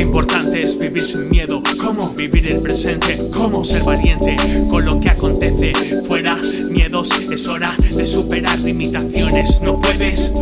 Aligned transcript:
Qué 0.00 0.06
importante 0.06 0.62
es 0.62 0.78
vivir 0.78 1.02
sin 1.02 1.28
miedo, 1.28 1.62
cómo 1.78 2.08
vivir 2.14 2.46
el 2.46 2.62
presente, 2.62 3.20
cómo 3.30 3.62
ser 3.62 3.82
valiente 3.82 4.34
con 4.70 4.82
lo 4.86 4.98
que 4.98 5.10
acontece. 5.10 5.74
Fuera 6.04 6.38
miedos, 6.70 7.10
es 7.30 7.46
hora 7.46 7.76
de 7.94 8.06
superar 8.06 8.58
limitaciones. 8.60 9.60
No 9.60 9.78
puedes, 9.78 10.32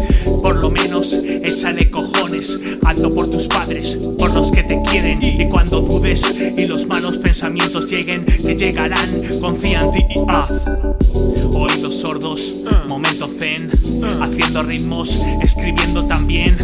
por 0.43 0.55
lo 0.63 0.71
menos 0.71 1.13
échale 1.13 1.91
cojones. 1.91 2.57
Hazlo 2.87 3.13
por 3.13 3.31
tus 3.31 3.49
padres, 3.49 3.99
por 4.17 4.33
los 4.33 4.53
que 4.53 4.63
te 4.63 4.81
quieren. 4.83 5.19
Y 5.21 5.49
cuando 5.49 5.81
dudes 5.81 6.23
y 6.57 6.65
los 6.65 6.87
malos 6.87 7.19
pensamientos 7.19 7.91
lleguen, 7.91 8.25
que 8.25 8.55
llegarán, 8.55 9.41
confía 9.41 9.81
en 9.81 9.91
ti 9.91 10.05
y 10.09 10.21
haz. 10.29 10.67
Sordos, 12.09 12.55
momento 12.89 13.29
zen, 13.39 13.71
haciendo 14.23 14.63
ritmos, 14.63 15.21
escribiendo 15.43 16.07
también. 16.07 16.57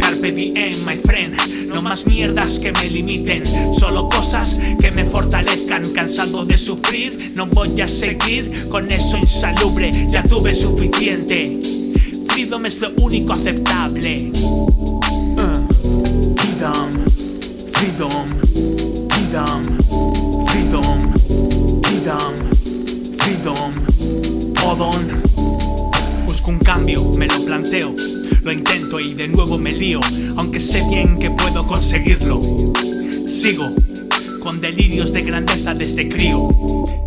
Carpe 0.00 0.32
diem, 0.32 0.86
my 0.86 0.96
friend. 0.96 1.36
No 1.66 1.82
más 1.82 2.06
mierdas 2.06 2.58
que 2.58 2.72
me 2.72 2.88
limiten, 2.88 3.44
solo 3.78 4.08
cosas 4.08 4.58
que 4.80 4.90
me 4.90 5.04
fortalezcan. 5.04 5.92
Cansado 5.92 6.46
de 6.46 6.56
sufrir, 6.56 7.34
no 7.34 7.46
voy 7.46 7.78
a 7.78 7.86
seguir 7.86 8.70
con 8.70 8.90
eso 8.90 9.18
insalubre. 9.18 9.92
Ya 10.10 10.22
tuve 10.22 10.54
suficiente. 10.54 11.60
Freedom 12.28 12.64
es 12.64 12.80
lo 12.80 12.92
único 12.98 13.34
aceptable. 13.34 14.32
Uh. 14.40 15.66
Freedom, 16.36 16.90
freedom, 17.70 18.26
freedom, 19.10 19.62
freedom, 20.46 21.12
freedom, 21.82 22.34
freedom, 23.18 24.45
Busco 26.26 26.50
un 26.50 26.58
cambio, 26.58 27.00
me 27.16 27.28
lo 27.28 27.44
planteo. 27.44 27.94
Lo 28.42 28.50
intento 28.50 28.98
y 28.98 29.14
de 29.14 29.28
nuevo 29.28 29.56
me 29.58 29.70
lío, 29.70 30.00
aunque 30.34 30.58
sé 30.58 30.82
bien 30.90 31.20
que 31.20 31.30
puedo 31.30 31.64
conseguirlo. 31.64 32.42
Sigo 33.28 33.70
con 34.40 34.60
delirios 34.60 35.12
de 35.12 35.22
grandeza 35.22 35.72
desde 35.72 36.08
crío. 36.08 36.48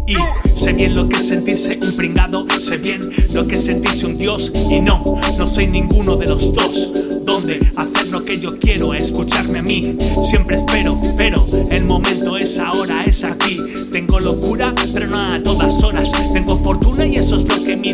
Y 0.08 0.16
sé 0.58 0.72
bien 0.72 0.96
lo 0.96 1.04
que 1.04 1.18
es 1.18 1.28
sentirse 1.28 1.78
un 1.82 1.98
pringado, 1.98 2.46
sé 2.66 2.78
bien 2.78 3.10
lo 3.34 3.46
que 3.46 3.58
es 3.58 3.66
sentirse 3.66 4.06
un 4.06 4.18
dios. 4.18 4.54
Y 4.72 4.80
no, 4.80 5.20
no 5.38 5.46
soy 5.46 5.68
ninguno 5.68 6.16
de 6.16 6.28
los 6.28 6.54
dos. 6.56 6.92
Donde 7.26 7.60
hacer 7.76 8.08
lo 8.08 8.24
que 8.24 8.40
yo 8.40 8.58
quiero, 8.58 8.94
escucharme 8.94 9.60
a 9.60 9.64
mí. 9.64 9.98
Siempre 10.30 10.56
espero, 10.56 10.98
pero 11.18 11.46
el 11.70 11.84
momento 11.84 12.38
es 12.38 12.58
ahora, 12.58 13.04
es 13.04 13.26
aquí. 13.26 13.60
Tengo 13.92 14.20
locura, 14.20 14.74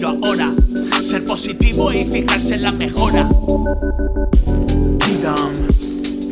ahora. 0.03 0.53
Ser 1.07 1.23
positivo 1.23 1.91
y 1.93 2.03
fijarse 2.03 2.55
en 2.55 2.63
la 2.63 2.71
mejora. 2.71 3.29
Freedom, 4.99 5.51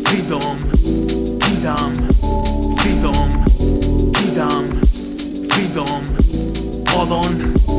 freedom, 0.04 0.58
freedom, 1.40 1.94
freedom, 2.78 3.30
freedom, 4.14 4.66
freedom, 5.50 6.02
Odon, 6.96 7.38
freedom, 7.38 7.73